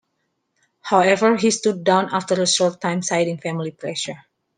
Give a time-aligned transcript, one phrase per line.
[0.79, 4.15] However he stood down after a short time citing family pressures.